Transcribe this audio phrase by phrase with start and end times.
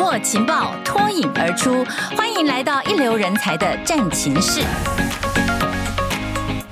[0.00, 1.84] 握情报，脱颖而出。
[2.16, 4.62] 欢迎来到一流人才的战情室。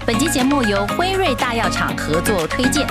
[0.07, 2.87] 本集节目由辉瑞大药厂合作推荐。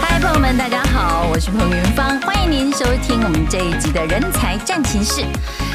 [0.00, 5.22] 嗨，朋友们，大家好，我是彭云芳，欢迎您收听我们这一集的人才战情室。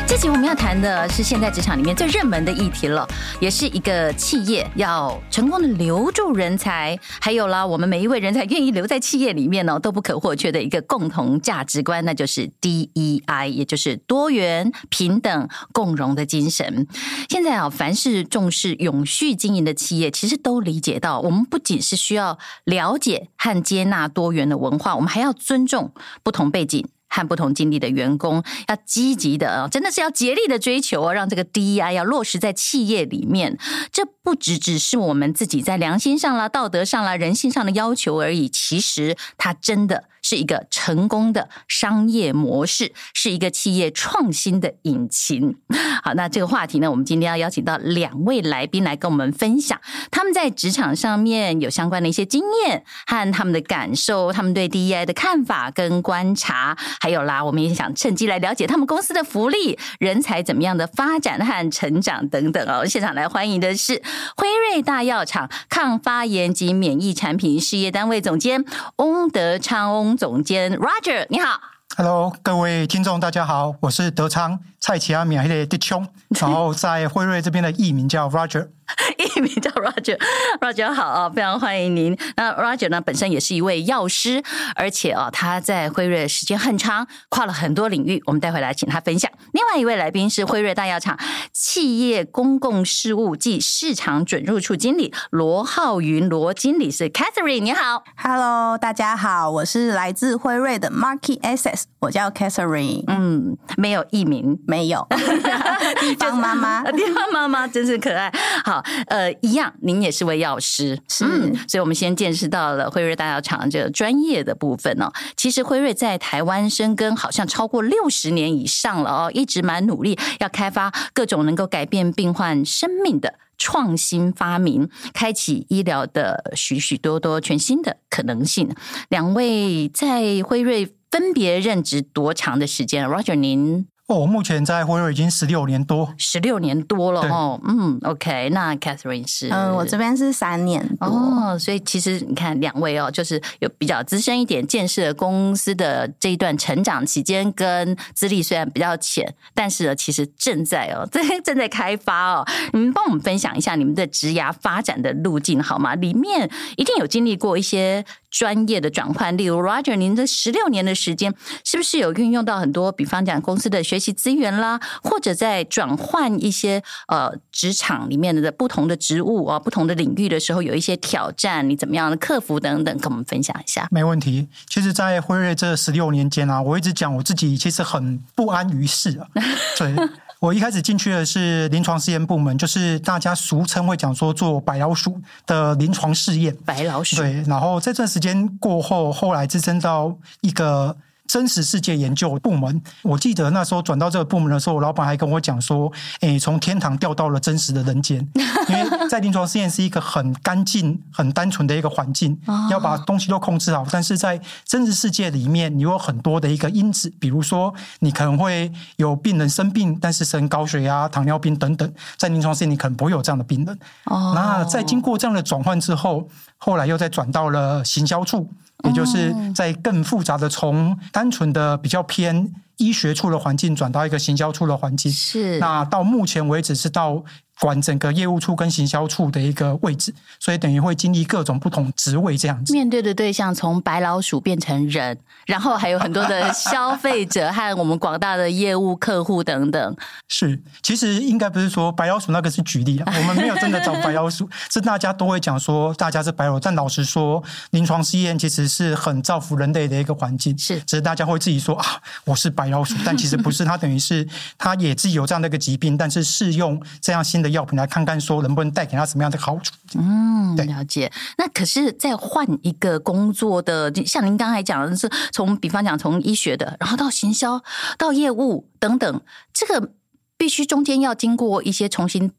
[0.08, 3.06] 这集我们要谈的是现在职场里面最热门的议题了，
[3.42, 16.88] 也是一个企业要成功的留住人才，还有啦，我们每一位人才愿意留在企业里面呢，都不可或缺的一个共同价值观，那就是 DEI，也就是多元、平等、共荣的精神。
[17.30, 25.92] 现在啊，凡是重视永续经营的企业，其实都理解到，我们不仅是需要了解和接纳多元的文化，我们还要尊重
[26.24, 26.88] 不同背景。
[27.10, 33.58] 和不同经历的员工要积极的，真的是要竭力的追求哦，让这个 DEI 要落实在企业里面。
[33.92, 40.06] 这不只只是我们自己在良心上啦、道德上啦、人性上的要求而已，其实它真的。
[40.22, 45.56] 是一个成功的商业模式，是一个企业创新的引擎。
[46.04, 49.80] 好，那这个话题呢，我们今天要邀请到两位来宾来跟我们分享
[50.12, 62.86] 他们在职场上面有相关的一些经验和他们的感受，他们对 DEI 的看法跟观察，还有啦，我们也想趁机来了解他们公司的福利、人才怎么样的发展和成长等等哦。
[62.86, 64.02] 现场来欢迎的是
[64.36, 68.64] 辉瑞大药厂抗发炎及免疫产品事业单位总监
[68.98, 70.07] 翁德昌翁。
[70.16, 71.60] 总监 Roger，你好
[71.98, 74.60] ，Hello，各位听众，大家好，我是德昌。
[74.80, 76.08] 蔡奇阿米亚的弟兄，
[76.40, 78.70] 然后在辉瑞这边的艺名叫 Roger。
[79.36, 82.18] 艺名叫 Roger，Roger 好啊，非常欢迎您。
[82.38, 84.42] 那 Roger 呢，本身也是一位药师，
[84.76, 88.24] 而且啊，他在辉瑞的时间很长，跨了很多领域。
[88.28, 89.30] 我们待会来请他分享。
[89.52, 91.20] 另外一位来宾是辉瑞大药厂
[91.52, 105.08] 企业公共事务暨市场准入处经理罗浩云，罗经理是 Catherine，你好，Hello，大家好，我是来自辉瑞的 Market Access，我叫 Catherine，嗯，没有艺名，没有，
[106.02, 108.32] 地方妈妈，地方妈妈真是可爱，
[108.66, 108.84] 好。
[109.08, 115.10] 呃，一样，您也是位药师，是，嗯，所以我们先见识到了辉瑞大药厂这个专业的部分哦。
[115.38, 128.70] 其实辉瑞在台湾生根好像超过六十年以上了哦，一直蛮努力要开发各种能够改变病患生命的创新发明，开启医疗的许许多多全新的可能性。
[129.08, 133.88] 两位在辉瑞分别任职多长的时间？Roger，您？
[134.08, 137.60] 哦，我目前在辉瑞已经十六年多，十六年多了哦。
[137.66, 139.50] 嗯，OK，那 Catherine 是？
[139.50, 141.08] 嗯，我这边是三年多。
[141.08, 152.46] 哦，所以其实你看两位哦，就是有比较资深一点，见识了公司的这一段成长期间，跟资历虽然比较浅，但是呢，其实正在哦，正 正在开发哦。
[152.72, 155.96] 你们帮我们分享一下你们的职涯发展的路径好吗？
[155.96, 158.06] 里面一定有经历过一些。
[158.30, 173.88] 专业的转换，例如 Roger，您这十六年的时间，是不是有运用到很多，比方讲公司的学习资源啦，或者在转换一些呃职场里面的不同的职务啊、不同的领域的时候，有一些挑战，你怎么样的克服等等，跟我们分享一下。
[173.92, 174.48] 没问题。
[174.68, 179.28] 其实，在辉瑞这十六年间啊，我一直讲我自己其实很不安于世啊，
[179.78, 179.96] 对。
[180.40, 186.56] 我一开始进去的是临床试验部门，就是大家俗称会讲说做白老鼠的临床试验。
[186.64, 187.16] 白老鼠。
[187.16, 190.96] 对，然后在这段时间过后，后来支撑到一个。
[191.28, 198.18] 真实世界研究部门，我记得那时候转到这个部门的时候，我老板还跟我讲说：“诶，从天堂掉到了真实的人间，
[198.70, 202.40] 因为在临床试验是一个很干净、很单纯的一个环境，
[202.72, 203.86] 要把东西都控制好。
[203.92, 213.78] 但是在真实世界里面，你有很多的一个因子，比如说你可能会有病人生病，但是生高血压、糖尿病等等，在临床试验你可能不会有这样的病人。
[214.06, 218.50] 那在经过这样的转换之后，后来又再转到了行销处。”
[218.86, 225.58] 也就是在更复杂的，从单纯的比较偏医学处的环境转到一个行销处的环境，是。
[225.58, 227.24] 那到目前为止是到。
[227.60, 232.72] 管整个业务处跟行销处的一个位置，所以等于会经历各种不同职位这样子。
[232.72, 235.18] 面对的对象从白老鼠变成人，
[235.48, 239.96] 然后还有很多的消费者和我们广大的业务客户等等。
[240.28, 246.60] 是，其实应该不是说白老鼠那个是举例啊， 我们没有真的找白老鼠，是大家都会讲说大家是白老鼠。
[246.60, 251.86] 但老实说，临床试验其实是很造福人类的一个环境，是，只是大家会自己说啊，
[252.26, 254.28] 我是白老鼠，但其实不是，它等于是
[254.60, 257.47] 它也自己有这样的一个疾病，但是适用这样新的。
[257.50, 259.74] 药品来看看，说能不能带给他什么样的好处？
[259.96, 261.12] 嗯，了解。
[261.38, 267.64] 那可是，再换一个工作的，像您刚才讲的是，从比方讲从医学的，然后到行销、
[267.98, 269.22] 到业务等等，
[269.54, 269.92] 这个
[270.38, 272.32] 必须中间要经过一些重新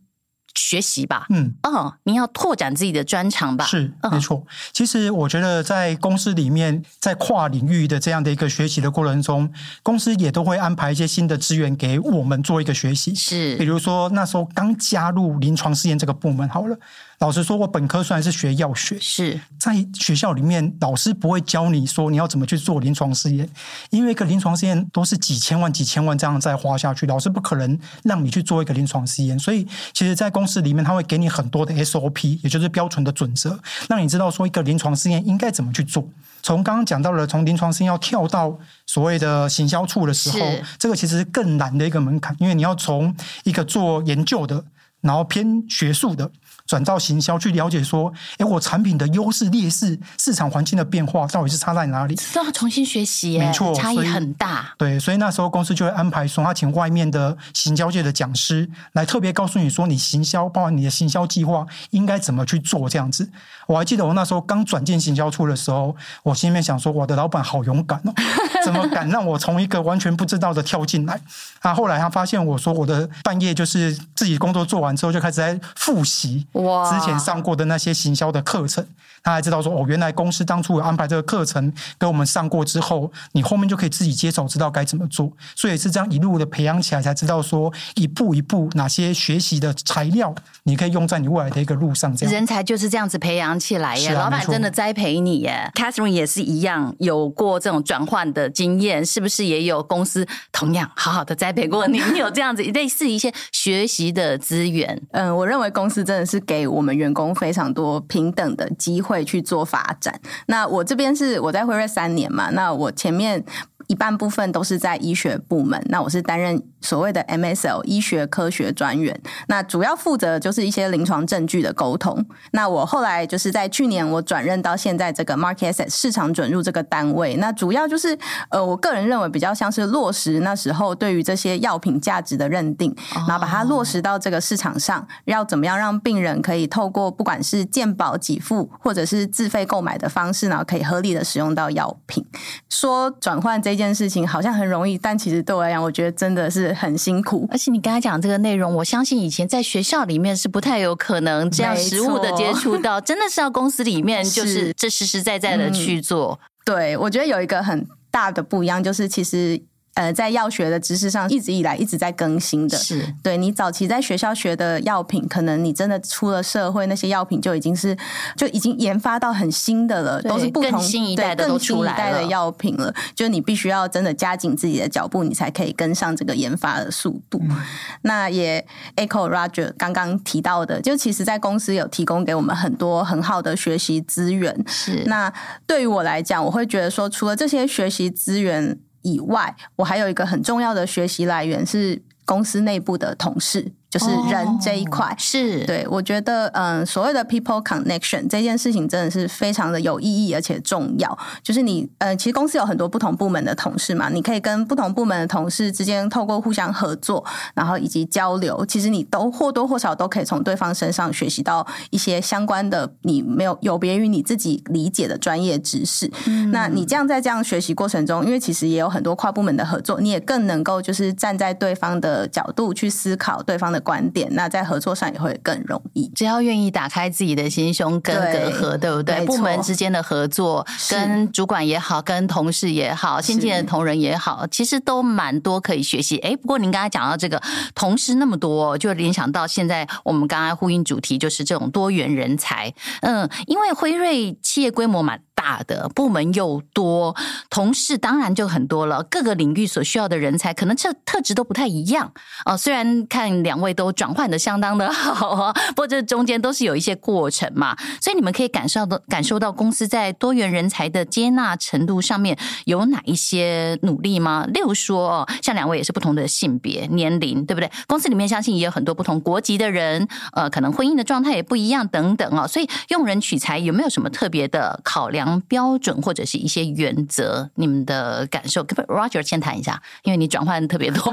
[0.54, 4.44] 学习吧，嗯，哦，你要拓展自己的专长吧，是哦、没错。
[4.72, 9.52] 其实我觉得在公司里面，在跨领域的这样的一个学习的过程中，
[9.82, 13.14] 公司也都会安排一些新的资源给我们做一个学习。
[13.14, 16.76] 是，比如说那时候刚加入临床试验这个部门，好了。
[17.18, 23.48] 老实说，我本科虽然是学药学，是在学校里面，老师不会教你说你要怎么去做临床试验，
[23.90, 29.36] 因为一个临床试验都是几千万、几千万这样再花下去，老师不可能让你去做一个临床试验。
[29.36, 36.08] 所以，其实，在公司里面，他会给你很多的 SOP，也就是标准的准则，让你知道说一个临床试验应该怎么去做。
[36.40, 38.56] 从刚刚讲到了，从临床试验要跳到
[38.86, 40.38] 所谓的行销处的时候，
[40.78, 43.12] 这个其实是更难的一个门槛，因为你要从
[43.42, 44.64] 一个做研究的，
[45.00, 46.30] 然后偏学术的。
[46.68, 52.14] 转到行销去了解说，哎，我产品的优势劣势，市场环境的变化到底是差在哪里？
[52.34, 54.74] 都要重新学习，没错，差异很大。
[54.76, 63.30] 对，所以那时候公司就会安排说，他请外面的行销界的讲师来特别告诉你说，你行销，包括你的行销计划应该怎么去做这样子。
[63.66, 68.12] 我还记得我那时候刚转进行销处的时候，我心里面想说，我的老板好勇敢哦，
[68.62, 71.18] 怎么敢让我从一个完全不知道的跳进来？
[71.60, 76.46] 啊，后来他发现我说我的半夜就是自己工作做完之后就开始在复习。
[76.62, 76.92] 哇！
[76.92, 78.86] 之前上过的那些行销的课程，
[79.22, 85.32] 他还知道说哦，原来公司当初有安排这个课程给我们上过之后，你后面就可以自己接手，知道该怎么做。
[85.56, 90.34] 所以是这样一路的培养起来，才知道说一步一步哪些学习的材料，
[90.64, 92.14] 你可以用在你未来的一个路上。
[92.16, 95.70] 这样人才就是这样子培养起来耶，啊、老板真的栽培你耶。
[95.74, 102.00] Catherine 也是一样，有过这种转换的经验，是不是也有公司同样好好的栽培过你？
[102.12, 105.00] 你有这样子类似一些学习的资源？
[105.12, 110.18] 嗯，我认为公司真的是给我们员工非常多平等的机会去做发展。
[110.46, 113.44] 那我这边是我在辉瑞三年嘛，那我前面。
[113.88, 122.24] 一半部分都是在医学部门，那我是担任所谓的 MSL 医学科学专员，那主要负责就是一些临床证据的沟通。
[122.52, 132.94] 那我后来就是在去年我转任到现在这个 Market Access 市场准入这个单位，那主要就是呃，我个人认为比较像是落实那时候对于这些药品价值的认定，
[133.26, 142.24] 然后把它落实到这个市场上，要怎么样让病人可以透过不管是健保给付或者是自费购买的方式，然后可以合理的使用到药品。
[142.70, 143.58] 说转换。
[143.60, 147.48] 这件事情好像很容易，但其实对我来讲，我觉得真的是很辛苦。
[147.50, 156.38] 而且你刚才讲这个内容，我相信以前在学校里面是不太有可能这样实物的接触到， 真的是要公司里面就是这实实在在的去做。
[156.42, 159.60] 嗯、对，我觉得有一个很大的不一样，就是其实。
[159.94, 162.78] 呃，在药学的知识上，一直以来一直在更新的。
[162.78, 167.96] 是，对，你早期在学校学的药品，可能你真的出了社会，那些药品就已经是
[168.36, 172.94] 就已经研发到很新的了，都是不同新一代的都出新一代的药品了。
[173.16, 177.40] 就你必须要真的加紧自己的脚步，你才可以跟上这个研发的速度。
[177.42, 177.56] 嗯、
[178.02, 178.64] 那也
[178.94, 184.64] echo Roger 刚刚提到的，就其实，在公司有提供给我们很多很好的学习资源。
[184.68, 185.32] 是，那
[185.66, 188.78] 对于我来讲，我会觉得说，除了这些学习资源。
[189.14, 193.72] 以外，我还有一个很重要的学习来源是公司内部的同事。
[193.90, 201.18] 就是人这一块，哦、是对我觉得，嗯，所谓的 people connection 这件事情真的是非常的有意义而且重要。
[201.42, 207.24] 就是你，呃，其实公司有很多不同部门的同事嘛，你可以跟不同部门的同事之间透过互相合作，
[207.54, 216.10] 然后以及交流，其实你都或多或少都可以从对方身上学习到一些相关的你没有有别于你自己理解的专业知识。
[216.26, 226.08] 嗯、那你这样在这样学习过程中，因为其实也有很多跨部门的合作，你也更能够就是站在对方的角度去思考对方的观点，那在合作上也会更容易。
[226.14, 229.26] 只要愿意打开自己的心胸跟隔阂，对，不对？
[229.26, 236.18] 部门之间的合作，跟主管也好，跟同事也好，新进的同仁也好，其实都蛮多可以学习。
[236.18, 237.40] 哎，不过您刚才讲到这个
[237.74, 242.72] 同事那么多，就联想到现在我们刚刚呼应主题，就是这种多元人才。
[243.02, 247.14] 嗯，因为辉瑞企业规模蛮大的，部门又多，
[247.48, 249.04] 同事当然就很多了。
[249.08, 252.12] 各个领域所需要的人才，可能这特质都不太一样
[252.44, 252.56] 哦。
[252.56, 257.76] 虽然看两位都转换的相当的好， 不过这中间都是有一些过程嘛。
[258.00, 264.44] 所以你们可以感受到感受到公司在多元人才的接纳程度上面有哪一些努力吗？
[264.52, 267.70] 例如说，像两位也是不同的性别、年龄，对不对？
[267.86, 272.48] 公司里面相信也有很多不同国籍的人，呃，可能婚姻的状态也不一样等等哦。
[272.48, 275.27] 所以用人取材有没有什么特别的考量？
[275.48, 279.82] 标准或者是一些原则，你们的感受，可不可以 Roger 先谈一下？
[280.04, 281.12] 因为你转换特别多，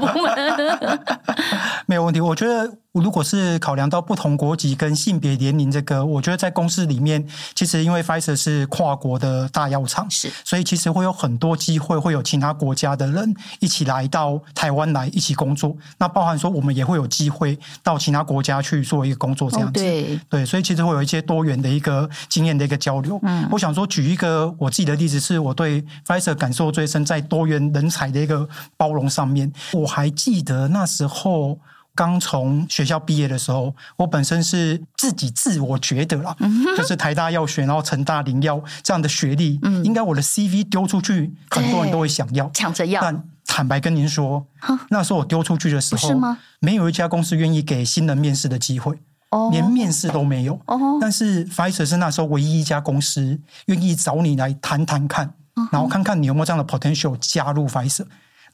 [1.86, 2.20] 没有问题。
[2.20, 2.78] 我觉得。
[3.00, 15.76] 如果是考量到不同国籍跟性别年龄这个，我觉得在公司里面，其实因为 Pfizer 是跨国的大药厂，是，所以其实会有很多机会，会有其他国家的人一起来到台湾来一起工作。
[15.98, 19.80] 那包含说，我们也会有机会到其他国家去做一个工作，这样子。
[19.80, 23.18] 哦、对对，所以其实会有一些多元的一个经验的一个交流。
[23.22, 29.52] 嗯，我想说，举一个我自己的例子，是我对 Pfizer 感受最深，在多元人才的一个包容上面。
[29.72, 31.58] 我还记得那时候。
[31.96, 43.00] 刚从学校毕业的时候，我本身是自己自我觉得啦，嗯、就是台大药学，然后成大领药这样的学历，嗯、应该我的 CV 丢出去，很多人都会想要抢着要。
[43.00, 44.46] 但坦白跟您说，
[44.90, 46.38] 那时候我丢出去的时候，是吗？
[46.60, 48.98] 没有一家公司愿意给新人面试的机会，
[49.30, 50.60] 哦、连面试都没有。
[50.66, 58.04] 哦、但是 Pfizer 是那时候唯一一家公司愿意找你来谈谈看，哦、然后看看你有没有这样的 potential 加入 Pfizer。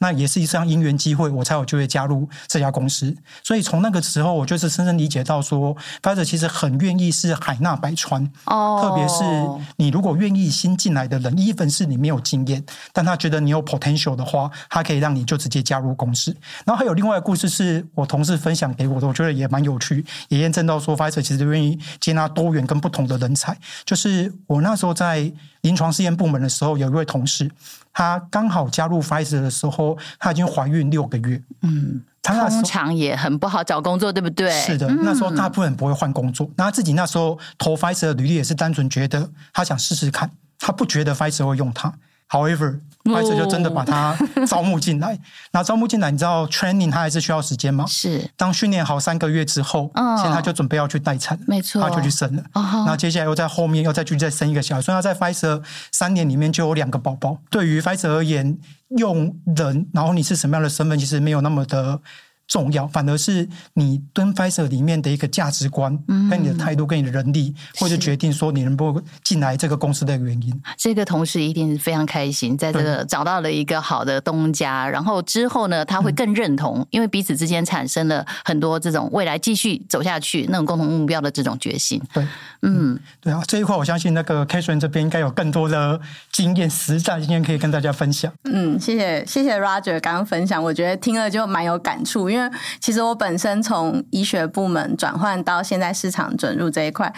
[0.02, 3.16] 那也是一项因缘机会，我才有机会加入这家公司。
[3.44, 8.28] 所以从那个时候，我就是深深理解到说，Pfizer 其实很愿意是海纳百川。
[8.46, 9.22] 哦，特别是
[9.76, 16.36] 你如果愿意新进来的人，even 是你没有经验，但他觉得你有 potential 的话，他可以让你就直接加入公司。
[16.66, 23.56] 然后还有另外一个故事是我同事分享给我的，我觉得也蛮有趣，也验证到说 Pfizer 其实愿意接纳多元跟不同的人才。
[23.84, 27.48] 就是我那时候在临床试验部门的时候，有一位同事。
[27.92, 31.42] 她刚好加入 Pfizer 的时候，她已经怀孕六个月。
[31.62, 34.50] 嗯，她通常也很不好找工作，对不对？
[34.50, 36.50] 是的，那时候大部分人不会换工作。
[36.56, 41.92] 那她自己那时候投 Pfizer 的履历也是单纯觉得她想试试看，她不觉得 Pfizer 会用她。
[42.32, 42.80] However。
[43.04, 45.18] Pfizer 就真的把他招募进来，
[45.50, 47.84] 那招募进来，你知道 training 他还是需要时间吗？
[47.88, 48.30] 是。
[48.36, 52.44] 当训练好三个月之后，哦、现在他就准备要去待产，没错，他就去生了。
[52.54, 55.60] 那、哦、接下来又在后面又再去再生一个小孩，所以他在 Pfizer
[55.90, 57.36] 三年里面就有两个宝宝。
[57.50, 58.56] 对于 Pfizer 而言，
[58.90, 62.00] 用人，然后你是什么样的身份，其实没有那么的。
[62.48, 65.98] 重要，反而是你蹲 Pfizer 里面的一个价值观，
[66.30, 70.62] 跟你的态度，跟你的人力，或者决定说你能不能进来这个公司的原因。
[70.76, 82.02] 这个同事一定是非常开心，在这个找到了一个好的东家，然后之后呢，他会更认同，因为彼此之间产生了很多这种未来继续走下去那种共同目标的这种决心。
[82.12, 82.26] 对，
[82.60, 85.98] 嗯，对啊，这一块我相信那个 Catherine 这边应该有更多的
[86.30, 88.30] 经验实战经验可以跟大家分享。
[88.44, 92.41] 嗯，谢谢谢谢 Roger 刚刚分享，我觉得听了就蛮有感触，因为。
[92.80, 97.12] 其实我本身从医学部门转换到现在市场准入这一块，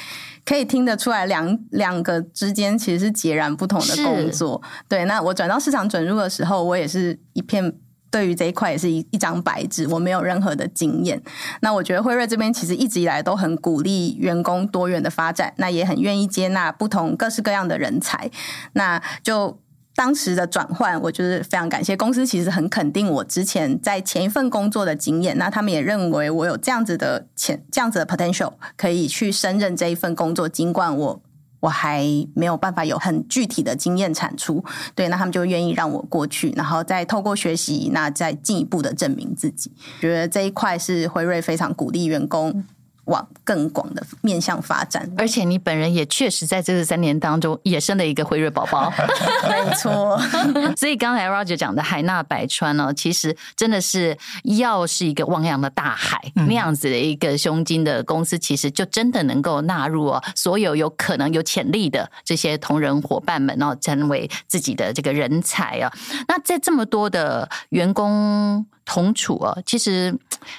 [0.44, 4.60] 可以听得出来两两个之间其实是截然不同的工作。
[4.88, 7.72] 对，那我转到市场准入的时候，我也是一片
[8.10, 11.20] 对于这一块也是一一张白纸，我没有任何的经验。
[11.60, 18.30] 那我觉得辉瑞这边其实一直以来都很鼓励员工多元的发展，那也很愿意接纳不同各式各样的人才。
[18.72, 19.58] 那就。
[19.96, 25.38] 当时的转换，我就是非常感谢公司，其实很肯定我之前在前一份工作的经验。
[25.38, 30.48] 那他们也认为我有这样子的潜，这样子的 potential，可以去升任这一份工作。
[30.48, 31.22] 尽管我
[31.60, 39.72] 我还没有办法有很具体的经验产出，对，那他们就愿意让我过去，然后再透过学习，那再进一步的证明自己。
[40.00, 42.64] 觉得这一块是辉瑞非常鼓励员工。
[43.06, 48.92] 往更广的面向发展， 而且你本人也确实在这三年当中也生了一个辉瑞宝宝，
[49.48, 50.20] 没错。
[50.76, 65.92] 所以刚才 Roger 讲的海纳百川呢，其实真的是要是一个汪洋的大海，嗯、那样子的一个胸襟的公司，其实就真的能够纳入所有有可能有潜力的这些同仁伙伴们，然后成为自己的这个人才啊。
[66.28, 70.16] 那在这么多的员工同处哦，其实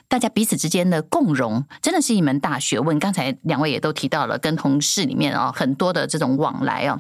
[0.08, 2.98] 大家彼此之间的共融，真的是一门大学问。
[3.00, 7.00] 刚才两位也都提到了，跟同事里面啊，很多的这种往来哦，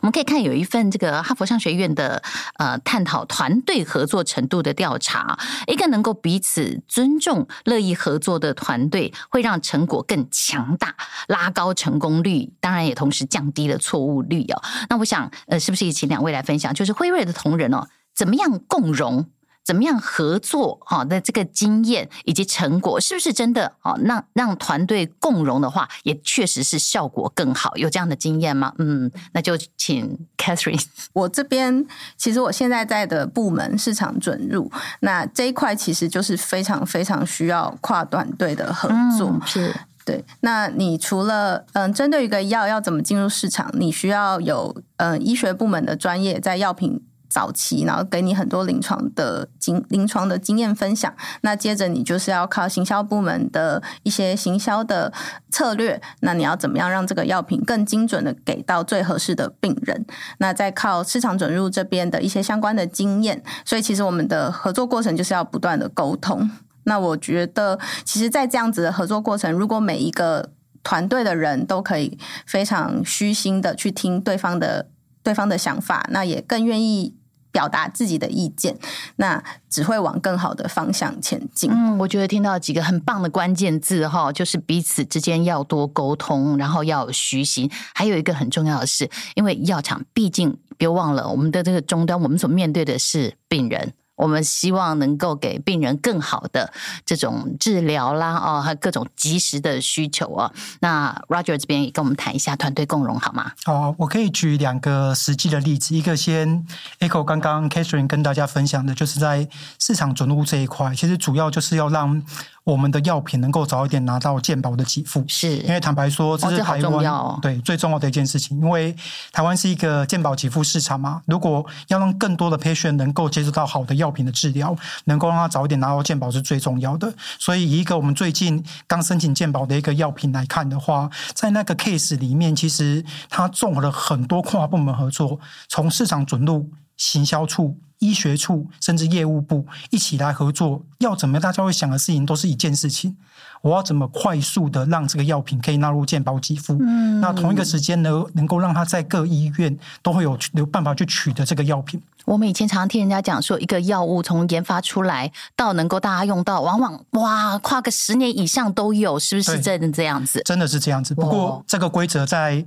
[0.00, 2.22] 我们可以看有一份这个哈佛商学院的
[2.58, 10.94] 呃探讨团队合作程度的调查，一个能够彼此尊重、乐意合作的团队，会让成果更强大，
[11.28, 14.62] 拉高成功率，当然也同时降低了错误率哦。
[14.88, 19.26] 那我想，呃，是不是也请两位来分享，就是辉瑞的同仁哦，怎么样共融？
[19.64, 20.78] 怎么样合作？
[20.84, 23.72] 哈，的这个经验以及成果是不是真的？
[23.82, 27.74] 哦，让让团队共融的话，也确实是效果更好。
[27.76, 28.74] 有这样的经验吗？
[28.78, 30.84] 嗯，那就请 Catherine。
[31.14, 39.30] 我这边其实我现在在的部门市场准入，那这一块其实就是非常非常需要跨团队的合作。
[39.30, 40.22] 嗯、是对。
[40.40, 47.02] 那你除了嗯，针对一个药要怎么进入市场，你需要有嗯医学部门的专业在药品。
[47.34, 51.12] 早期，然后给你很多临床的经临床的经验分享。
[51.40, 55.12] 那接着你就是要靠行销部门的一些行销的
[55.50, 56.00] 策略。
[56.20, 60.06] 那你要怎么样让这个药品更精准的给到最合适的病人？
[60.38, 63.42] 那再靠市场准入这边的一些相关的经验。
[63.64, 66.48] 所以其实我们的合作过程就是要不断的沟通。
[66.84, 70.50] 那我觉得，其实，在这样子的合作过程，如果每一个
[70.84, 74.86] 团队的人都可以非常虚心的去听对方的
[75.24, 77.16] 对方的想法，那也更愿意。
[77.54, 78.76] 表达自己的意见，
[79.14, 81.70] 那只会往更好的方向前进。
[81.70, 87.70] 嗯，我觉得听到几个很棒的关键字哈，就是彼此之间要多沟通，然后要虚心。
[87.94, 93.92] 还有一个很重要的是，因为药厂毕竟别忘了，我们的这个终端，我们所面对的是病人。
[94.16, 96.72] 我们希望能够给病人更好的
[97.04, 100.52] 这种治疗啦，哦，还有各种及时的需求哦。
[100.80, 103.52] 那 Roger 这边也跟我们谈一下团队共融好吗？
[103.66, 105.94] 哦，我可以举两个实际的例子。
[105.94, 106.66] 一个先
[107.00, 112.22] echo 刚刚 Catherine 跟大家分享的，就是在市场准入这一块，其实主要就是要让。
[112.64, 118.58] 我们的药品能够早一点拿到健保的给付，是因为坦白说，这是台湾、哦哦、对最重要的一件事情。
[118.58, 118.96] 因为
[119.32, 127.12] 台湾是一个健保给付市场嘛，如果要让更多的 patient 能够接触到好的药品的治疗，能够让他早一点拿到健保是最重要的。
[127.38, 137.78] 所以，以一个我们最近刚申请健保的一个药品来看的话，在那个 case 里面，其实它综合了很多跨部门合作，从市场准入、行销处。
[137.98, 143.16] 医学处甚至业务部一起来合作，要怎么大家会想的事情都是一件事情：
[143.62, 146.76] 我要怎么快速的让这个药品可以纳入健保给付？
[146.80, 152.00] 嗯，那同一个时间呢，能够让他在各医院都会有有办法去取得这个药品。
[152.24, 160.40] 我们以前常常听人家讲说，一个药物从研发出来到能够大家用到，往往哇，跨个十年以上都有，是不是真的这样子？
[160.44, 161.14] 真的是这样子。
[161.14, 162.64] 不过这个规则在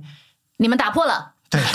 [0.58, 1.32] 你们打破了。
[1.50, 1.62] 对，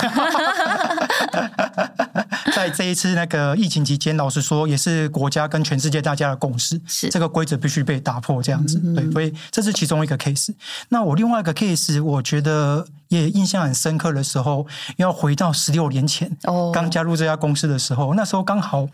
[2.54, 8.78] 在这一次那个疫情期间，老实说，也是国家跟全世界大家的共识，是这个规则必须被打破，这样子。
[8.94, 10.54] 对，所以这是其中一个 case。
[10.88, 12.86] 那我另外一个 case，我觉得。
[13.08, 18.88] 也印象很深刻的时候，要回到十六年前，哦，刚加入这家公司的时候，那时候刚好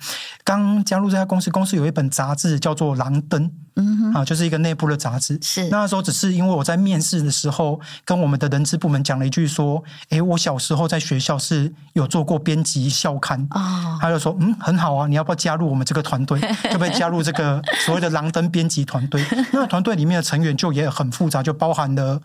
[0.45, 5.39] 刚加入这家公司，公司有一本杂志叫做《狼灯》，嗯哼，啊，就是一个内部的杂志。
[5.41, 16.41] 是那时候只是因为我在面试的时候，跟我们的人资部门讲了一句说：“诶，我小时候在学校是有做过编辑校刊。”哦，他就说：“嗯，很好啊，你要不要加入我们这个团队？
[16.71, 19.25] 要不要加入这个 所谓的狼灯编辑团队？
[19.53, 22.21] 那个团队里面的成员就也很复杂，就包含了。”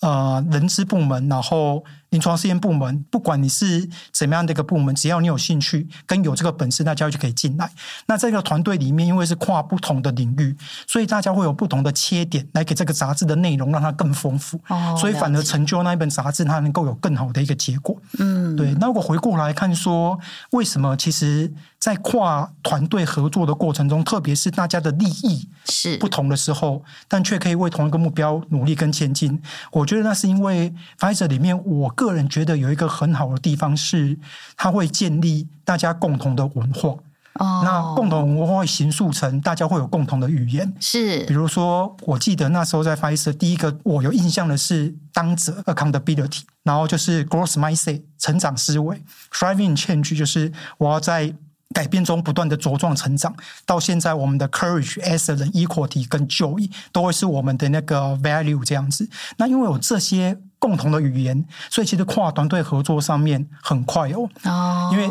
[0.00, 7.70] 呃，人资部门，然后临床试验部门，不管你是怎么样的一个部门，只要你有兴趣跟有这个本事，大家就可以进来。
[8.06, 14.60] 那这个团队里面，因为是跨不同的领域，所以大家会有不同的切点，来给这个杂志的内容让它更丰富。
[14.68, 17.96] 哦，所以反而成就那一本杂志，它能够有更好的一个结果。
[18.18, 18.74] 嗯，对。
[18.80, 20.18] 那我回过来看说，
[20.50, 21.52] 为什么其实？
[21.78, 29.40] 在跨团队合作的过程中，特别是大家的利益是不同的时候，但却可以为同一个目标努力跟前进。
[29.70, 34.16] 我觉得那是因为 Pfizer 里面，我个人觉得有一个很好的地方是，
[34.56, 36.90] 它会建立大家共同的文化。
[37.34, 40.72] 哦，那共同文化会形塑成大家会有共同的语言。
[40.78, 51.34] 是，比如说，我记得那时候在 Pfizer 第一个我有印象的是当责 accountability，然后就是 growth mindset 成长思维，thriving change 就是我要在。
[51.74, 59.06] 改变中不断的茁壮成长，到现在我们的 courage、excellence、equality 跟 joy 都会是我们的那个 value 这样子。
[59.36, 64.28] 那因为有这些共同的语言，所以其实跨团队合作上面很快哦。
[64.44, 65.08] 哦，因为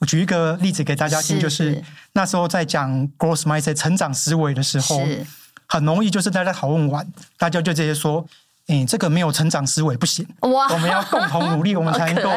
[0.00, 5.00] 我举一个例子给大家听，就是，是那时候在讲 growth mindset 成长思维的时候，
[5.66, 7.06] 很容易就是大家讨论完，
[7.38, 8.26] 大家就直接说。
[8.68, 10.26] 嗯，这个没有成长思维不行。
[10.40, 12.30] 哇，我们要共同努力， 我们才能够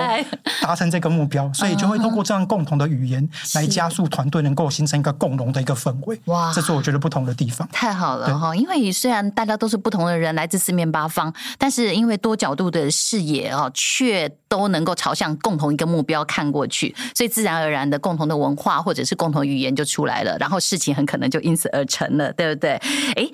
[0.62, 1.52] 达成这个目标。
[1.54, 6.20] 所以就会通过这样共同的语言来加速团队能够形成一个共荣的一个氛围。
[6.26, 7.68] 哇，这是我觉得不同的地方。
[7.72, 8.56] 太好了哈！
[8.56, 22.72] 因为虽然大家都是不同的人，来自四面八方，但是因为多角度的视野啊，却都能够朝向共同一个目标看过去，所以自然而然的共同的文化或者是共同语言就出来了，然后事情很可能就因此而成了，对不对？
[23.16, 23.30] 哎。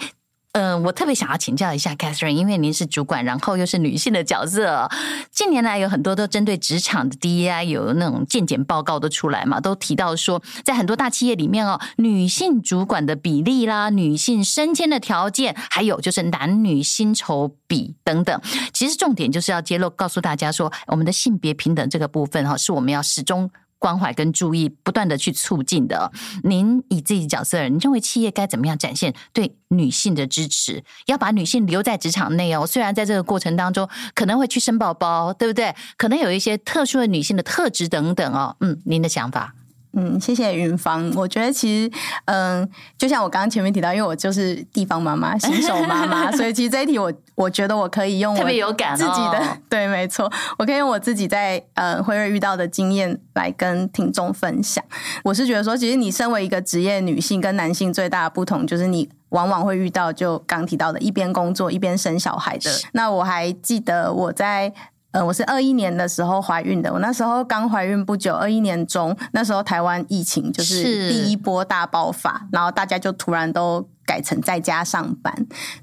[0.53, 4.89] 嗯、我特别想要请教一下 Catherine，因为您是主管，然后又是女性的角色。
[5.31, 18.41] 近年来有很多都针对职场的 DEI 有那种健检报告都出来嘛，都提到说，在很多大企业里面哦，女性主管的比例啦，女性升迁的条件，还有就是男女薪酬比等等，
[18.73, 23.49] 其实重点就是要揭露，告诉大家说，我们的性别平等这个部分哈，是我们要始终。
[23.81, 26.11] 关怀跟注意，不断的去促进的。
[26.43, 30.83] 您以自己角色，你认为企业该怎么样展现对女性的支持？
[31.07, 32.67] 要把女性留在职场内哦。
[32.67, 35.75] 虽然在这个过程当中可能会去生宝宝，对不对？
[35.97, 38.55] 可能有一些特殊的女性的特质等等哦。
[38.59, 39.55] 嗯，您的想法？
[39.93, 41.11] 嗯，谢谢云芳。
[41.15, 41.91] 我觉得其实，
[42.25, 54.83] 嗯，就像我刚刚前面提到，因为我就是地方妈妈、新手妈妈，所以其实这一题我我觉得我可以用我特别有感自己的，哦、对，没错，我可以用我自己在呃辉瑞遇到的经验来跟听众分享。
[55.23, 62.71] 我是觉得说，其实你身为一个职业女性，跟男性最大的不同就是你往往会遇到就刚提到的一边工作一边生小孩的。
[62.93, 64.73] 那我还记得我在。
[65.11, 75.33] 呃，我是二一年的时候怀孕的，我那时候刚怀孕不久，二一年中，那时候台湾疫情就是第一波大爆发，然后大家就突然都改成在家上班。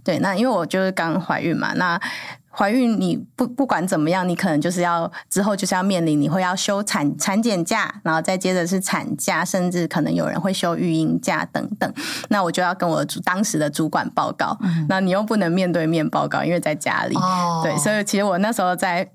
[0.02, 2.00] 对，那因为我就是刚怀孕嘛，那。
[2.58, 11.92] 怀孕你不不管怎么样，你可能就是要之后就是要面临你会要休产产检假，然后再接着是产假，甚至可能有人会休育婴假等等。
[12.30, 17.14] 那我就要跟我主当时的主管报告，嗯、那你又不能面对面报告，因为在家里。
[17.14, 19.08] 哦、对，所以其实我那时候在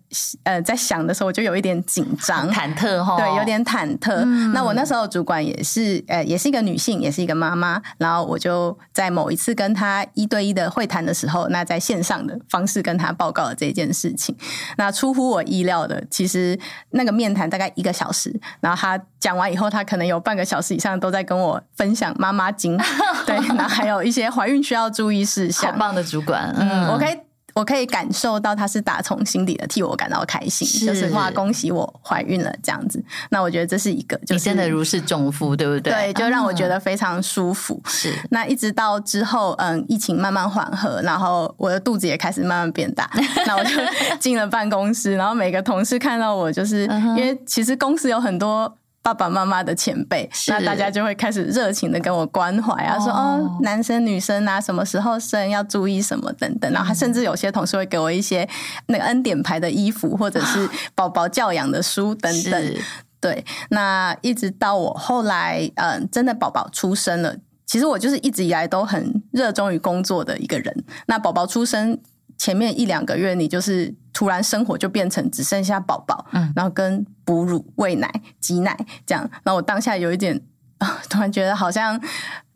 [0.43, 3.17] 呃在想的时候，我就有一点紧张、忐忑哈。
[3.17, 4.13] 对，有点忐忑。
[4.23, 7.82] 嗯、那我那时候主管也是呃也是一个女性，也是一个妈妈。
[7.97, 13.43] 然后我就在某一次跟她一对一的会谈的时候，那在线上的方式跟她报告。
[13.43, 14.33] 告了这件事情，
[14.77, 16.57] 那出乎我意料的，其实
[16.91, 22.77] 那个面谈大概一个小时，然后他讲完以后，他可能有半个小时以上都在跟我分享妈妈经，
[23.27, 25.73] 对，然后还有一些怀孕需要注意事项。
[25.73, 27.32] 好棒的主管，嗯，OK。
[27.53, 33.03] 我可以感受到他是打从心底的替我感到开心，是就是哇，恭喜我怀孕了这样子。
[33.29, 35.93] 那我觉得这是一个，就是你真的如释重负，对不对？
[35.93, 37.81] 对，就让我觉得非常舒服。
[37.85, 43.09] 是、嗯，那一直到之后，嗯，疫情慢慢缓和，然后我的肚子也开始慢慢变大，
[43.45, 43.71] 那我就
[44.19, 48.77] 进了办公室，然后每个同事看到我，就是因为其实公司有很多。
[49.03, 58.47] 爸爸妈妈的前辈，那大家就会开始热情的跟我关怀啊，哦说哦，男生女生啊，什么时候生要注意什么等等，然后甚至有些同事会给我一些
[58.87, 62.65] 那个恩典牌的衣服，或者是 宝宝教养的书等等。
[62.65, 62.81] 是
[63.19, 67.35] 对，那一直到我后来，嗯，真的宝宝出生了，
[67.65, 70.83] 其实我就是一直以来都很热衷于工作的一个人。
[71.07, 71.99] 那宝宝出生。
[72.37, 79.29] 前面一两个月，你就是突然生活就变成只剩下宝宝，嗯，然后跟哺乳、喂奶、挤奶这样。
[79.43, 80.41] 然后我当下有一点
[80.79, 81.99] 啊， 突然觉得好像。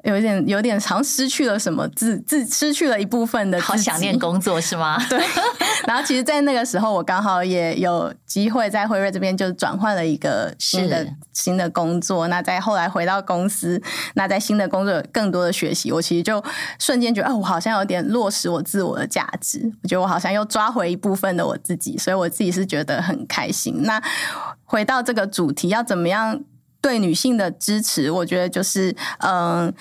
[0.03, 4.97] 有一点，有点常失去了什么自自失去了一部分的，好想念工作是吗？
[5.09, 5.19] 对。
[5.87, 12.27] 然后其实，在那个时候，我刚好也有机会在辉瑞这边就转换了一个新的新的工作。
[12.27, 13.81] 那在后来回到公司，
[14.15, 16.43] 那在新的工作有更多的学习，我其实就
[16.77, 19.61] 瞬间觉得，哦，我好像有点落实我自我的价值。
[19.81, 23.83] 我觉得我好像又抓回一部分的我自己，所以我自己是觉得很开心。
[23.83, 24.03] 那
[24.65, 26.43] 回到这个主题，要怎么样
[26.81, 28.11] 对女性的支持？
[28.11, 29.73] 我觉得就是，嗯。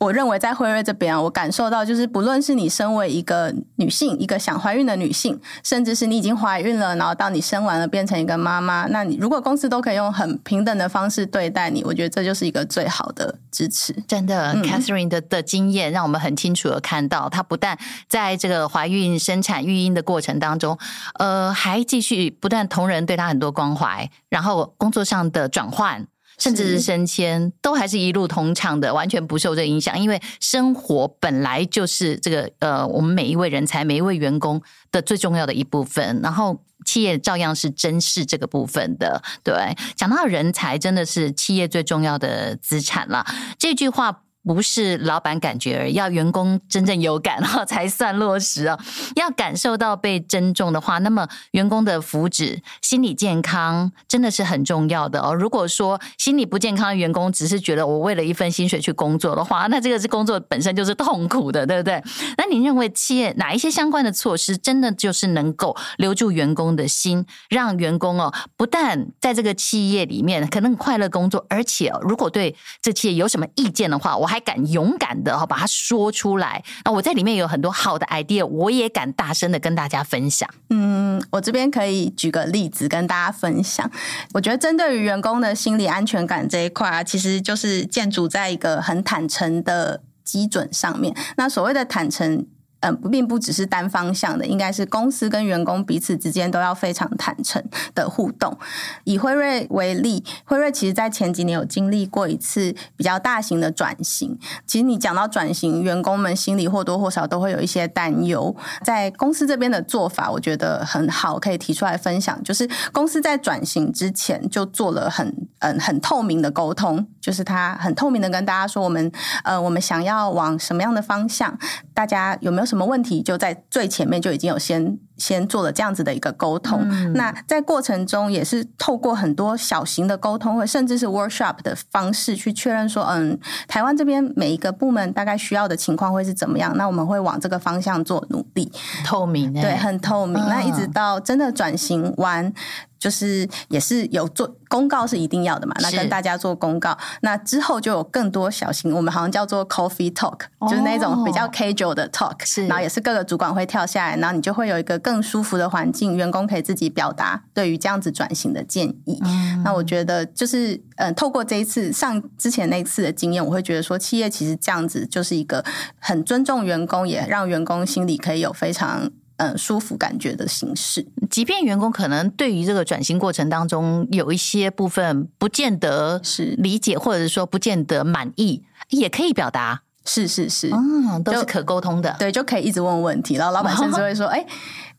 [0.00, 13.94] 我认为在辉瑞这边啊，我感受到就是，不论是你身为一个女性，一个想怀孕的女性，甚至是你已经怀孕了，然后到你生完了变成一个妈妈，那你如果公司都可以用很平等的方式对待你，我觉得这就是一个最好的支持。
[14.08, 20.78] 真的，嗯，Catherine 的的经验让我们很清楚的看到，她不但在这个怀孕、生产、育婴的过程当中，
[21.18, 26.06] 呃，还继续不断同仁对她很多关怀，然后工作上的转换。
[26.40, 29.96] 甚至是升迁，都还是一路通畅的，完全不受这个影响。
[29.96, 36.20] 因为生活本来就是这个呃，我们每一位人才、每一位员工的最重要的一部分。
[36.22, 39.22] 然后企业照样是珍视这个部分的。
[39.44, 43.24] 对，讲到人才，真的是企业最重要的资产了。
[43.58, 44.22] 这句话。
[44.42, 48.78] 不是老板感觉而已，要员工真正有感哈 才算落实哦。
[49.16, 55.34] 要感受到被尊重的话，那么员工的福祉、心理健康真的是很重要的哦。
[55.34, 62.02] 如果说心理不健康的员工只是觉得我为了一份薪水去工作的话， 那这个是工作本身就是痛苦的，对不对？
[62.38, 74.29] 那您认为企业哪一些相关的措施真的就是能够留住员工的心，让员工哦不但在这个企业里面可能快乐工作，而且如果对这企业有什么意见的话，我。
[74.30, 80.48] 还敢勇敢的哈把它说出来，那我在里面有很多好的 idea，我也敢大声的跟大家分享。
[80.68, 83.90] 嗯，我这边可以举个例子跟大家分享。
[84.32, 91.12] 我觉得针对于员工的心理安全感这一块啊，其实就是建筑在一个很坦诚的基准上面。
[91.36, 92.46] 那所谓的坦诚。
[92.80, 97.62] 嗯，不并不只是单方向的，应该是公司跟员工彼此之间都要非常坦诚
[97.94, 98.56] 的互动。
[99.04, 104.38] 以辉瑞为例，辉瑞其实在前几年有经历过一次比较大型的转型。
[104.66, 108.54] 其实你讲到转型，员工们心里或多或少都会有一些担忧。
[108.82, 112.42] 在公司这边的做法，我觉得很好，可以提出来分享。
[112.42, 119.10] 就是公司在转型之前就做了很嗯很透明的沟通，就是他很透明的跟大家说，我们
[119.44, 121.58] 呃我们想要往什么样的方向，
[121.92, 126.80] 大家有没有什么问题，就在最前面就已经有先先做了这样子的一个沟通。
[126.90, 136.74] 嗯、那在过程中也是透过很多小型的沟通会，甚至是 workshop 的方式去确认说，嗯，台湾这边每一个部门大概需要的情况会是怎么样？
[136.76, 138.72] 那我们会往这个方向做努力。
[139.04, 140.42] 透明、欸，对，很透明。
[140.42, 142.52] 嗯、那一直到真的转型完。
[143.00, 159.18] 就是也是有做公告是一定要的嘛，那跟大家做公告，那之后就有更多小型，我们好像叫做 coffee talk，就是那种比较 casual 的 talk，是，然后也是各个主管会跳下来，然后你就会有一个更舒服的环境，员工可以自己表达对于这样子转型的建议。
[159.24, 165.64] 嗯、那我觉得就是，嗯、呃，透过这一次上之前那一次的经验，我会觉得说，企业其实这样子就是一个
[165.98, 169.10] 很尊重员工，也让员工心里可以有非常。
[169.42, 184.46] 嗯，舒服感觉的形式，即便员工可能对于这个转型过程当中有一些部分不见得是理解，或者说不见得满意，也可以表达，是是是，嗯，都是可沟通的，对，就可以一直问问题，然后老板甚至 会说，哎、哦，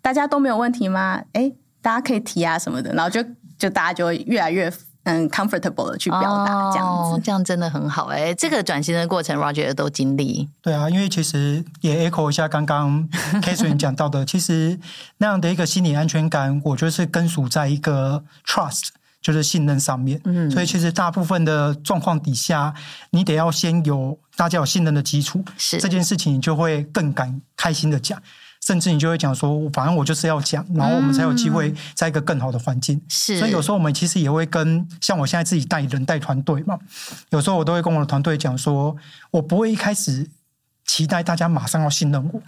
[0.02, 1.22] 大家都没有问题吗？
[1.34, 3.24] 哎，大家可以提啊什么的，然后就
[3.58, 4.72] 就大家就会越来越。
[5.04, 8.36] 嗯，comfortable 的去表达这样子，哦，这样真的很好哎，欸。
[8.36, 10.48] 这个转型的过程，Roger 都经历。
[10.62, 13.10] 对啊，因为其实也 echo 一下刚刚
[13.42, 14.80] Catherine 讲到的，其实
[15.18, 18.90] 那样的一个心理安全感，我觉得是根属在一个 trust，
[19.24, 20.22] 就是信任上面。
[20.26, 22.72] 嗯，所以其实大部分的状况底下，
[23.10, 28.22] 你得要先有大家有信任的基础，是这件事情，你就会更敢开心的讲。
[28.66, 33.02] 甚至你就会讲说，反正我就是要讲，然后我们才有机会在一个更好的环境。
[33.10, 36.78] 是，所以有时候我们其实也会跟像我现在自己带人带团队嘛，
[37.32, 38.96] 有时候我都会跟我的团队讲说，
[39.32, 40.30] 我不会一开始
[40.86, 42.42] 期待大家马上要信任我，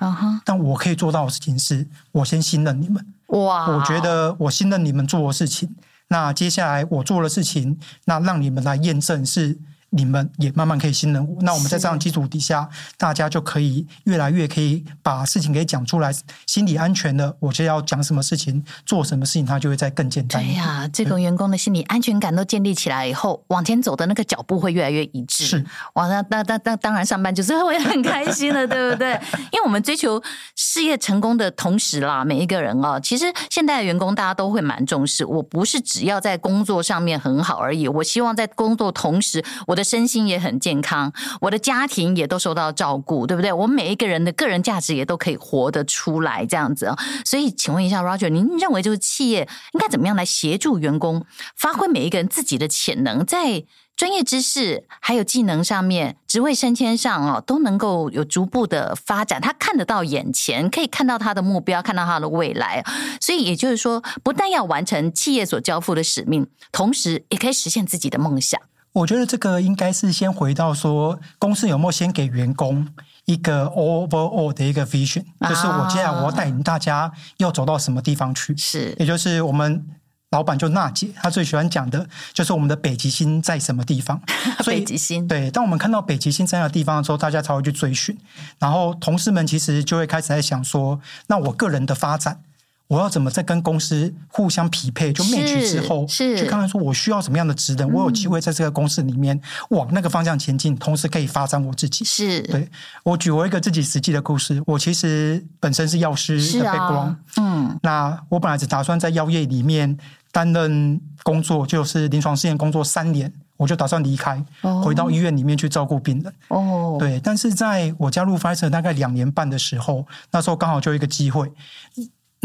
[0.46, 3.04] 但我可以做到的事情是，我先信任你们。
[3.28, 5.76] 哇，我觉得我信任你们做的事情，
[6.10, 9.58] 那接下来我做的事情，那让你们来验证是。
[9.96, 16.12] 你们也慢慢可以信任我，那我们在这样基础底下，大家就可以越来越可以把事情给讲出来，
[16.48, 20.44] 心理安全的，我就要讲什么事情，做什么事情，他就会再更简单。
[20.44, 25.46] 对呀、啊，这个员工的心理安全感都建立起来以后，往前走的那个脚步会越来越一致。
[25.46, 29.14] 是，哇，那那那那当然上班就是会很开心的，对不对？
[29.52, 30.22] 因为我们追求
[30.56, 35.24] 事业成功的同时啦，每一个人啊，其实现在的员工大家都会蛮重视。
[35.26, 43.52] 我不是只要在工作上面很好而已，我希望在工作同时，我的身心也很健康，我的家庭也都受到照顾，对不对？
[43.52, 46.98] 我们每一个人的个人价值也都可以活得出来，这样子啊。
[47.26, 53.66] 所以，请问一下，Roger，您认为就是企业应该怎么样来协助员工发挥每一个人自己的潜能，在
[53.96, 59.40] 专业知识还有技能上面、职位升迁上哦，都能够有逐步的发展？
[59.40, 62.84] 他看得到眼前，可以看到他的目标，看到他的未来。
[63.22, 68.60] 所以，也就是说，不但要完成企业所交付的使命，同时也可以实现自己的梦想。
[68.94, 72.88] 我觉得这个应该是先回到说，公司有没有先给员工
[73.26, 78.56] 一个 overall 的一个 vision，就是我接下来我要带领大家要走到什么地方去。
[78.56, 79.84] 是，也就是我们
[80.30, 84.22] 老板就娜姐，她最喜欢讲的就是我们的北极星在什么地方。
[84.66, 85.28] 北极星。
[85.28, 88.16] 对，当我们看到北极星在那个地方的时候，大家才会去追寻。
[88.60, 92.42] 然后同事们其实就会开始在想说，那我个人的发展。
[92.88, 95.12] 我要怎么在跟公司互相匹配？
[95.12, 102.06] 就 match 之后，是去看看说我需要什么样的职能，我有机会在这个公司里面往那个方向前进，同时可以发展我自己。
[102.06, 102.70] 是对，
[103.04, 109.98] 我举我一个自己实际的故事，我其实本身是药师的 background，嗯，那我本来只打算在药业里面
[110.32, 114.44] 担任工作，就是临床试验工作三年，我就打算离开，
[114.84, 116.34] 回到医院里面去照顾病人。
[116.50, 121.52] 哦，对，但是在我加入 Pfizer 大概两年半的时候，那时候刚好就有一个机会。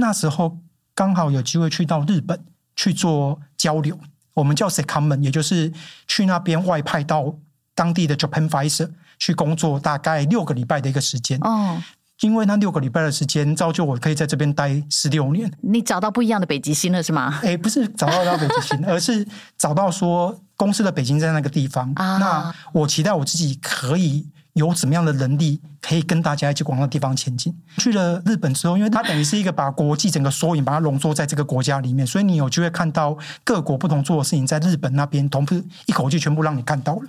[0.00, 0.58] 那时候
[0.94, 2.44] 刚好有机会去到日本
[2.76, 3.98] 去做交流，
[4.34, 5.72] 我们叫 secondment，也就是
[6.06, 7.34] 去那边外派到
[7.74, 11.38] 当地的 Japan Pfizer 去工作，大概六个礼拜的一个时间。
[11.42, 11.82] 哦，
[12.20, 15.52] 因为那六个礼拜的时间，造就我可以在这边待十六年。
[15.62, 17.40] 你找到不一样的北极星了是吗？
[17.42, 21.92] 哎，不是找到到北极星， 而是找到说公司的北京在那个地方。
[21.96, 24.28] 啊，那我期待我自己可以。
[24.58, 27.54] 有怎么样的能力可以跟大家一起往那地方前进？
[27.78, 37.02] 去了日本之后，因为它等于是一个把国际整个缩影，把它浓缩在这个国家里面，所以你有机会看到各国不同做的事情，在日本那边同步一口气全部让你看到了。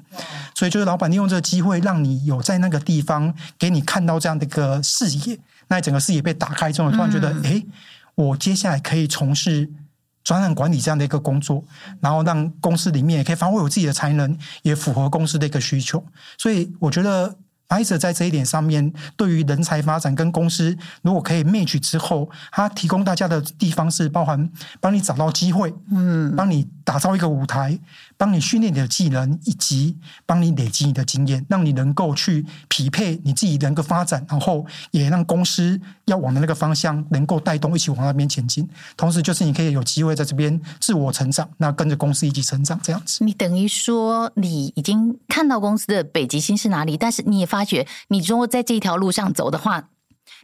[0.55, 7.63] 所以就是老板利用这个机会，让你有在那个地方给你看到这样的一个视野，那整个视野被打开之后，突然觉得，哎，
[8.15, 9.69] 我接下来可以从事。
[10.23, 11.63] 专案管理这样的一个工作，
[12.01, 16.03] 然后让公司里面也可以发挥我自己的才能，也符合公司的一个需求。
[16.37, 17.35] 所以我觉得
[17.67, 27.79] Pfizer 在这一点上面，对于人才发展跟公司如果可以 match 之后，它提供大家的地方是包含帮你找到机会，嗯，帮你打造一个舞台。
[28.19, 38.67] 帮你训练你的技能，以及帮你累积你的经验，让你能够去匹配你自己的一个发展，然后也让公司要往的那个方向能够带动，一起往那边前进。
[38.97, 43.23] 同时，就是你可以有机会在这边自我成长，那跟着公司一起成长，这样子。
[43.23, 49.87] 你等于说，你已经看到公司的北极星是哪里，但是你也发觉，你如果在这条路上走的话，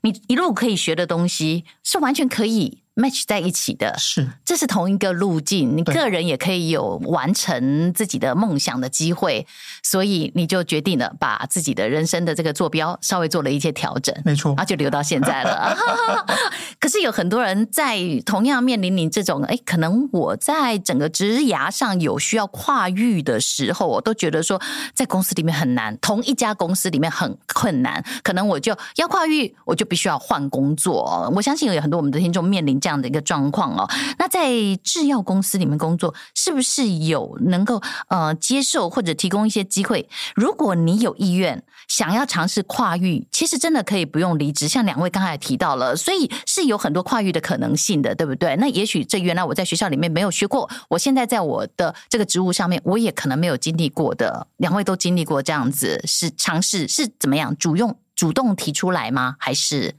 [0.01, 9.45] 你一路可以学的东西是完全可以 match 在一起的，是，这是同一个路径，你个人也可以有完成自己的梦想的机会，
[9.83, 15.75] 所以你就决定了把自己的人生的这个坐标稍微做了一些调整，没错，然后就留到现在了。
[16.79, 24.61] 可是有很多人在同样面临你这种，哎，可能我在整个职涯上有需要跨域的时候，我都觉得说
[24.93, 31.29] 在公司里面很难，同一家公司里面很困难，可能我就要跨域，我就必须要换工作。
[31.35, 32.79] 我相信有很多我们的听众面临。
[32.85, 34.47] 这样的一个状况哦，那在
[34.83, 40.07] 制药公司里面工作，是不是有能够呃接受或者提供一些机会？
[40.35, 44.67] 如果你有意愿想要尝试跨域，其实真的可以不用离职。
[44.67, 48.55] 像两位刚才提到了，所以是有很多跨域的可能性的，对不对？
[48.57, 54.45] 那也许这原来我在学校里面没有学过，我现在在我的这个职务上面，我也可能没有经历过的。
[54.57, 57.57] 两位都经历过这样子，是尝试是怎么样？
[57.57, 59.37] 主用主动提出来吗？
[59.39, 59.95] 还是？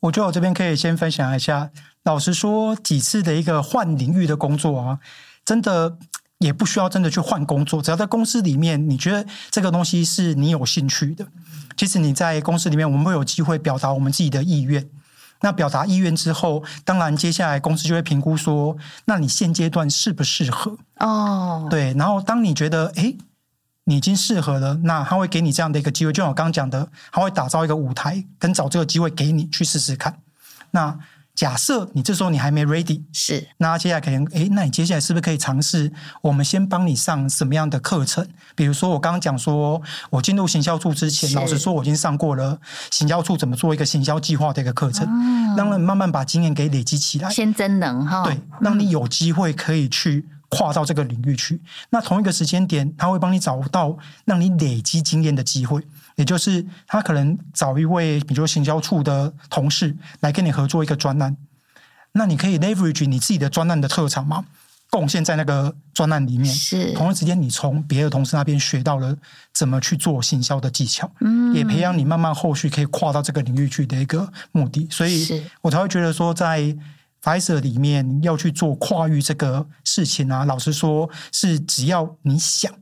[0.00, 1.70] 我觉得我这边可以先分享一下。
[2.04, 4.98] 老实说，几次的一个换领域的工作啊，
[5.44, 5.98] 真的
[6.38, 11.26] 也不需要真的去换工作，只要在公司里面，你觉得这个东西是你有兴趣的，
[11.76, 14.88] 其实你在公司里面，我们会有机会表达我们自己的意愿。
[15.40, 20.76] 那表达意愿之后，当然接下来公司就会评估说，那你现阶段适不适合？
[20.96, 21.94] 哦，对。
[21.94, 23.14] 然后当你觉得，哎，
[23.84, 30.18] 你已经适合了，那他会给你这样的一个机会，就像我刚刚讲的，他会打造一个舞台，跟找这个机会给你去试试看。
[30.72, 30.98] 那
[31.38, 35.92] 假设你这时候你还没 ready，是，那接下来可能，诶，那你接下来是不是可以尝试？
[36.20, 38.26] 我们先帮你上什么样的课程？
[38.56, 42.58] 比如说我刚刚讲说，我进入行销处之前，老实说，我已经上过了
[42.90, 45.06] 行销处怎么做一个行销计划的一个课程，
[45.56, 50.26] 让人慢慢把经验给累积起来，先增能哈，对，让你有机会可以去。
[50.50, 55.82] 跨到这个领域去，那同一个时间点，他会帮你找到让你累积经验的机会，
[56.16, 61.36] 也就是他可能找一位，比如说行销处的同事来跟你合作一个专案，
[62.12, 64.46] 那你可以 leverage 你自己的专案的特长嘛，
[64.88, 66.54] 贡献在那个专案里面。
[66.54, 69.14] 是，同一时间你从别的同事那边学到了
[69.52, 76.74] 怎么去做行销的技巧，嗯，也培养你慢慢后续可以跨到这个领域去的一个目的，所以我才会觉得说在。
[77.22, 82.72] Pfizer 里面要去做跨域这个事情啊，老实说，是只要你想，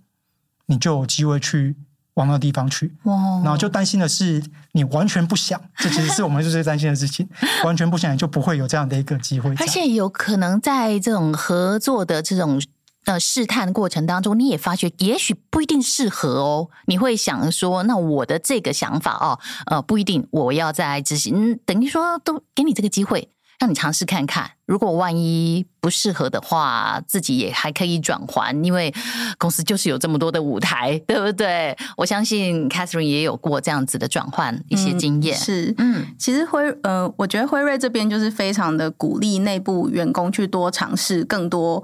[0.66, 1.77] 你就有机会去
[2.14, 2.94] 往那个地方去。
[3.05, 3.14] 哇！
[3.42, 7.29] 然后就担心的是，你完全不想，这其实是我们最担心的事情。
[7.64, 9.55] 完全不想，你就不会有这样的一个机会。
[9.59, 12.61] 而且有可能在这种合作的这种
[13.07, 16.68] 呃试探过程当中，你也发觉，也许不一定适合哦。
[16.87, 23.31] 你会想说，那我的这个想法哦，呃，不一定我要再执行，等于说都给你这个机会。
[23.59, 28.92] 让你尝试看看，如果万一不适合的话，自己也还可以转换，因为
[29.38, 31.75] 公司就是有这么多的舞台，对不对？
[31.97, 35.35] 我相信 Catherine 也有过这样子的转换一些经验。
[35.37, 41.83] 嗯、是，嗯，其实辉，呃，我觉得辉瑞这边就是非常的鼓励内部员工去多尝试更多，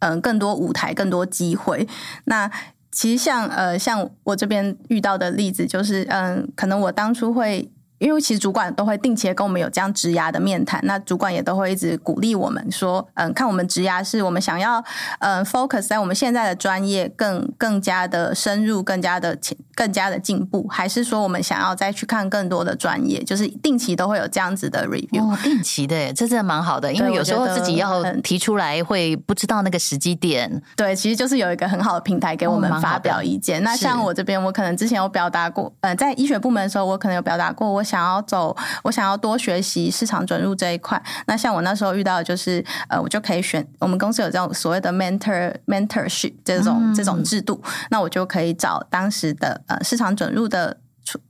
[0.00, 1.88] 嗯、呃，更多舞台，更多机会。
[2.24, 2.50] 那
[2.92, 7.70] 其实像，呃，像我这边遇到的例子，就是，嗯、呃，可能我当初会。
[7.98, 14.84] 因为其实主管都会定期的跟我们有这样职涯的面谈，那主管也都会一直鼓励我们说，嗯，看我们职涯是我们想要，
[15.20, 25.22] 嗯，focus 在我们现在的专业更更加的深入，更加的前，更加的进步，还是说我们想要再去看更多的专业，就是定期都会有这样子的 review。
[25.22, 30.62] 哦，定期的，这真的蛮好的，因为有时候自己要提出来会不知道那个时机点。
[30.76, 33.58] 对，其实就是有一个很好的平台给我们发表意见。
[33.60, 37.85] 哦，那像我这边，我可能之前有表达过，嗯，在医学部门的时候，我可能有表达过我。
[37.86, 41.00] 想要走，我想要多学习市场准入这一块。
[41.26, 50.76] 那像我那时候遇到的就是，呃，我就可以选我们公司有这种所谓的 mentor mentorship 这种这种制度，那我就可以找当时的呃市场准入的。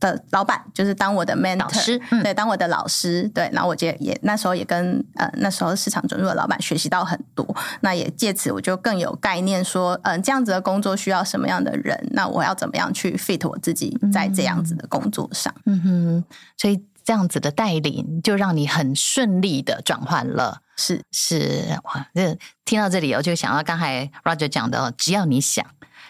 [0.00, 7.46] 的老板就是当我的 mentor，师嗯、对，当我的老师，对，然后我也也那时候也跟呃那时候市场准入的老板学习到很多，
[7.80, 16.24] 那也借此我就更有概念说，嗯、呃，这样子的工作需要什么样的人，那我要怎么样去 fit 我自己在这样子的工作上，嗯哼，
[16.56, 21.02] 所以这样子的带领就让你很顺利的转换了，是。
[21.12, 25.64] 是哇，这听到这里我就想到刚才 Roger 讲的，只要你想。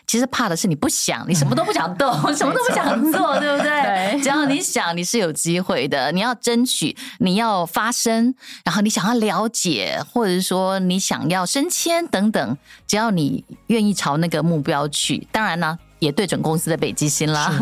[0.06, 3.82] 其实怕的是你不想，你什么都不想动，嗯、 什么都不想做，对不对？
[4.14, 6.12] 对，只要你想，你是有机会的。
[6.12, 17.52] 你要争取，你要发声，然后你想要了解，或者是说你想要升迁等等，只要你愿意朝那个目标去，当然呢，也对准公司的北极星啦，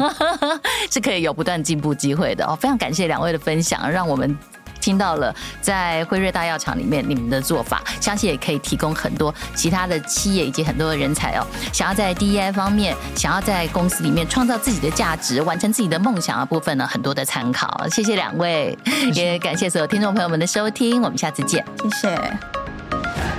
[0.88, 2.54] 是， 是可以有不断进步机会的哦。
[2.60, 4.36] 非常感谢两位的分享，让我们。
[4.84, 17.88] 听到了在辉瑞大药厂里面你们的做法，相信也可以提供很多其他的企业以及很多的人才哦，想要在 DEI 方面，想要在公司里面创造自己的价值，完成自己的梦想的部分呢，很多的参考。
[17.88, 18.78] 谢谢两位，
[19.14, 23.33] 也感谢所有听众朋友们的收听，我们下次见，谢谢。